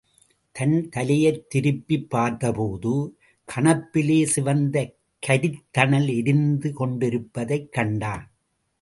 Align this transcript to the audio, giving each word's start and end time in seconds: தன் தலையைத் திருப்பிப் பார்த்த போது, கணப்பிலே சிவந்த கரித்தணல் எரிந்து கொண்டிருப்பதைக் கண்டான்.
தன் 0.51 0.89
தலையைத் 0.89 1.49
திருப்பிப் 1.49 2.09
பார்த்த 2.09 2.51
போது, 2.51 3.17
கணப்பிலே 3.55 4.23
சிவந்த 4.23 4.93
கரித்தணல் 5.27 6.15
எரிந்து 6.15 6.73
கொண்டிருப்பதைக் 6.73 7.71
கண்டான். 7.71 8.31